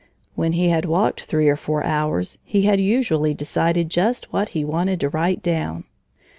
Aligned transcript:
When 0.33 0.53
he 0.53 0.69
had 0.69 0.85
walked 0.85 1.21
three 1.25 1.47
or 1.47 1.55
four 1.55 1.83
hours, 1.83 2.39
he 2.43 2.63
had 2.63 2.79
usually 2.81 3.35
decided 3.35 3.89
just 3.91 4.33
what 4.33 4.49
he 4.57 4.65
wanted 4.65 4.99
to 5.01 5.09
write 5.09 5.43
down. 5.43 5.83